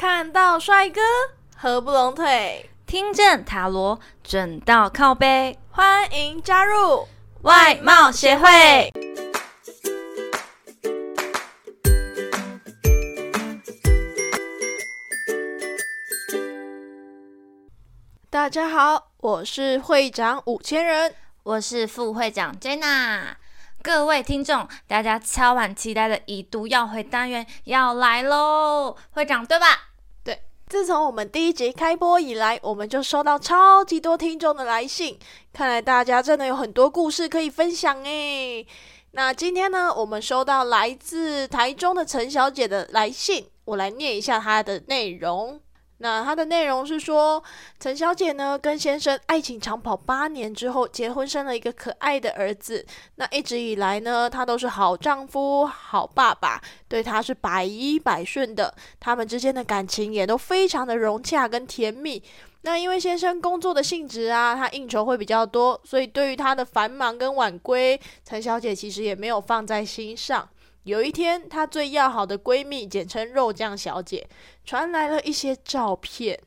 [0.00, 0.98] 看到帅哥
[1.54, 7.06] 合不拢腿，听见塔罗准到靠背，欢迎加入
[7.42, 8.90] 外貌协会。
[18.30, 23.34] 大家好，我是会长五千人，我是副会长 Jenna。
[23.82, 28.96] 各位听众，大家超晚期待的已读要回单元要来喽！
[29.10, 29.89] 会长对吧？
[30.70, 35.18] 自从我们第一集开播以来，我们就收到超级多听众的来信，
[35.52, 38.64] 看来大家真的有很多故事可以分享诶。
[39.10, 45.60] 那今天呢，我们收到来自台中的陈小姐的来信，我来念一下她的内容。
[46.02, 47.42] 那它的内容是说，
[47.78, 52.84] 陈小姐呢跟先生爱情长跑八年之后结婚，生了一个可爱的儿子。
[53.16, 58.74] 那一直以来呢，他都是好丈夫、好爸爸，对他是百依百顺的。
[58.98, 62.22] 他们之间的感情也都非常的融洽跟甜蜜。
[62.62, 70.48] 那因为先生工作的性质啊，他应酬会比较多，所以对于他的繁忙跟晚归，陈小姐其实也没有放在心上。
[70.84, 74.28] 有一天，她最要好的闺蜜，简称肉酱小姐，
[74.64, 76.40] 传来了一些照片，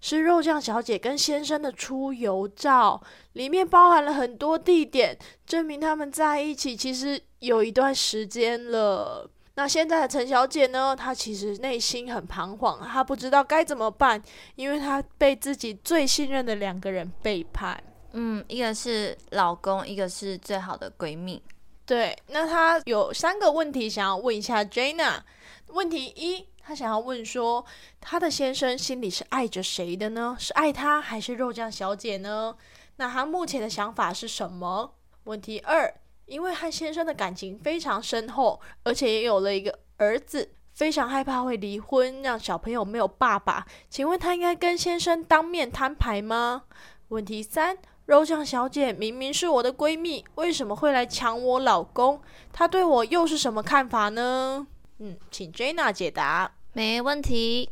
[0.00, 3.02] 是肉酱小姐跟先生的出游照，
[3.34, 9.30] 里面包含了很多地点，证明他们在一起其实有一段时间了。
[9.58, 10.94] 那现在的陈小姐呢？
[10.94, 14.22] 她其实内心很彷徨，她不知道该怎么办，
[14.54, 17.82] 因为她被自己最信任的两个人背叛。
[18.12, 21.42] 嗯，一个是老公，一个是最好的闺蜜。
[21.86, 25.20] 对，那他有三个问题想要问一下 Jana。
[25.68, 27.64] 问题一，他想要问说，
[28.00, 30.36] 他的先生心里是爱着谁的呢？
[30.38, 32.56] 是爱他还是肉酱小姐呢？
[32.96, 34.94] 那他目前的想法是什么？
[35.24, 43.64] 问题二，因为和先生的感情非常深厚，而且也有了一个儿子，非常害怕会离婚，让小朋友没有爸爸。
[43.88, 46.64] 请问他应该跟先生当面摊牌吗？
[47.08, 47.78] 问题三。
[48.06, 52.20] 肉酱小姐明明是我的闺蜜，为什么会来抢我老公？
[52.52, 54.66] 她对我又是什么看法呢？
[54.98, 56.52] 嗯，请 Jenna 解答。
[56.72, 57.68] 没问题。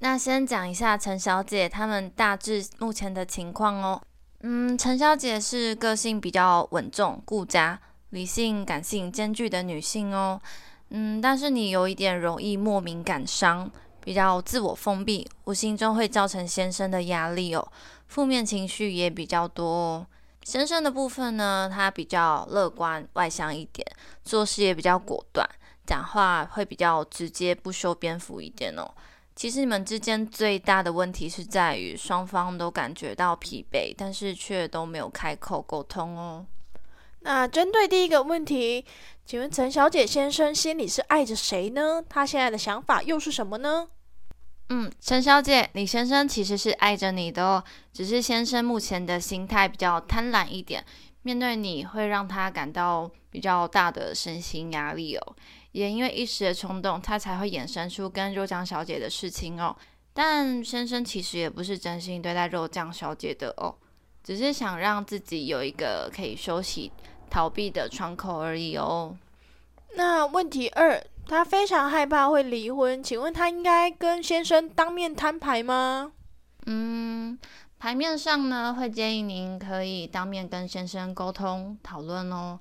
[0.00, 4.02] 那先讲一下陈小姐他们大致目前的情况哦。
[4.40, 7.80] 嗯，陈小姐是个性比较稳重、顾家、
[8.10, 10.38] 理性、感性兼具的女性哦。
[10.90, 13.70] 嗯，但是你有一点容易莫名感伤。
[14.04, 17.66] 比较自我封闭，无形中会造成先生的压力哦，
[18.06, 20.06] 负面情绪也比较多哦。
[20.42, 23.86] 先生的部分呢，他比较乐观外向一点，
[24.22, 25.48] 做事也比较果断，
[25.86, 28.86] 讲话会比较直接，不修边幅一点哦。
[29.34, 36.44] 其实你们之间最大的问题是在于双方都感觉到疲惫，但是却都没有开口沟通哦。
[37.20, 38.84] 那针对第一个问题，
[39.26, 42.04] 请问陈小姐先生心里是爱着谁呢？
[42.10, 43.88] 他现在的想法又是什么呢？
[44.68, 50.84] 嗯，陈小姐，李先生其实是爱着你的哦，只是先生目前的心态比较贪婪一点，
[51.22, 55.36] 面对你会让他感到比较大的身心压力哦。
[55.72, 59.74] 也因为一时的冲动，他才会衍生出跟肉酱小姐的事情哦。
[60.12, 63.74] 但先生其实也不是真心对待肉酱小姐的哦，
[64.22, 66.92] 只是想让自己有一个可以休息。
[67.34, 69.16] 逃避的窗口而已哦。
[69.96, 76.12] 那问题二，他非常害怕会离婚，请问他应该跟先生当面摊牌吗？
[76.66, 77.36] 嗯，
[77.76, 82.60] 牌面上呢，会建议您可以当面跟先生沟通讨论哦。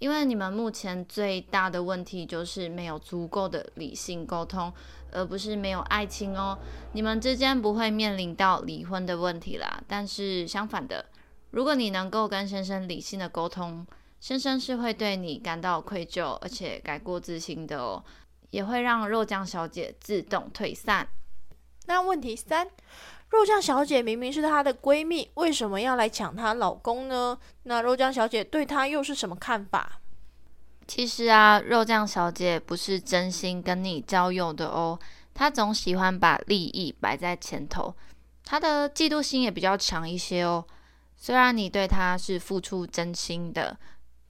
[0.00, 4.70] 因为你们目前最大的问题就是没有足够的理性沟通，
[5.12, 6.58] 而不是没有爱情哦。
[6.92, 9.82] 你们之间不会面临到离婚的问题啦。
[9.88, 11.06] 但是相反的，
[11.52, 13.86] 如果你能够跟先生理性的沟通，
[14.20, 18.04] 先生是会对你感到愧疚，而且改过自新的哦，
[18.50, 21.08] 也会让肉酱小姐自动退散。
[21.86, 22.68] 那问题三，
[23.30, 27.38] 肉酱小姐明明是她的闺蜜，为什么要来抢她老公呢？
[27.62, 30.00] 那肉酱小姐对她又是什么看法？
[30.86, 35.00] 其实啊，肉酱小姐不是真心跟你交友的哦，
[35.32, 37.94] 她总喜欢把利益摆在前头，
[38.44, 40.62] 她的嫉妒心也比较强一些哦。
[41.16, 43.78] 虽然你对她是付出真心的。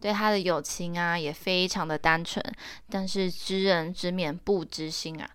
[0.00, 2.42] 对他的友情啊，也非常的单纯，
[2.88, 5.28] 但是知人知面不知心啊。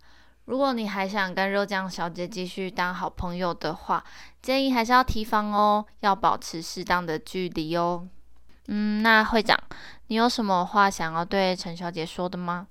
[0.46, 4.04] 如果你还想跟肉酱小姐继续当好朋友的话，
[4.42, 8.08] 建议还是要提防哦，要保持适当的距离哦。
[8.68, 9.58] 嗯，那会长，
[10.08, 12.68] 你有什么话想要对陈小姐说的吗？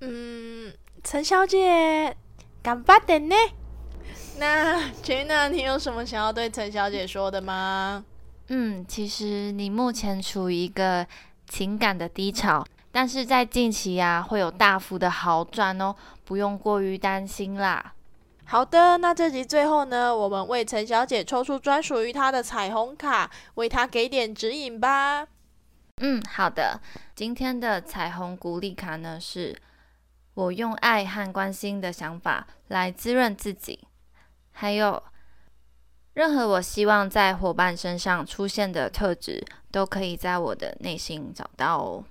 [0.00, 0.72] 嗯，
[1.02, 2.16] 陈小姐，
[2.62, 3.34] 干巴的呢？
[4.38, 8.04] 那 Jenna，你有什么想要对陈小姐说的吗？
[8.48, 11.06] 嗯，其实你目前处于一个
[11.48, 15.94] 情感的低潮，但是在近期呀会有大幅的好转哦，
[16.24, 17.94] 不用过于担心啦。
[18.44, 25.26] 好的，那这集最后呢，我们为陈小姐抽出专属于她的彩虹卡，为她给点指引吧。
[26.00, 26.80] 嗯，好的。
[27.16, 29.56] 今天的彩虹鼓励卡呢，是
[30.34, 33.80] 我用爱和关心的想法来滋润自己，
[34.52, 35.02] 还有
[36.16, 42.04] 任何我希望在伙伴身上出现的特质，都可以在我的内心找到哦。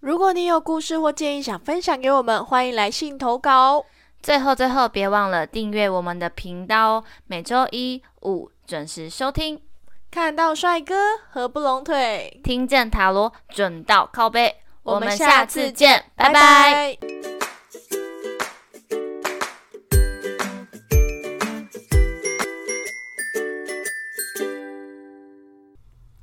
[0.00, 3.86] 如果你有故事或建议想分享给我们，欢迎来信投稿。
[4.20, 7.04] 最后，最后，别忘了订阅我们的频道哦！
[7.26, 9.62] 每周一五准时收听，
[10.10, 10.94] 看到帅哥
[11.30, 14.56] 合不拢腿，听见塔罗准到靠背。
[14.82, 17.35] 我们下次见，拜拜。